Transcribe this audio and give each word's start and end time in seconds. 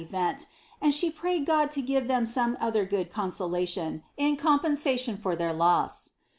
ent; 0.15 0.47
and 0.81 0.95
she 0.95 1.11
prayed 1.11 1.45
God 1.45 1.69
to 1.69 1.79
give 1.83 2.07
them 2.07 2.25
some 2.25 2.55
otiier 2.57 2.89
good 2.89 3.13
consolation 3.13 4.01
in 4.17 4.35
compensation 4.35 5.15
for 5.15 5.35
their 5.35 5.53
loss." 5.53 6.09